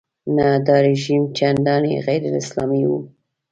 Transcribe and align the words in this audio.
نه 0.35 0.47
دا 0.67 0.75
رژیم 0.87 1.23
چندانې 1.37 1.93
غیراسلامي 2.05 2.83
و. 2.89 2.93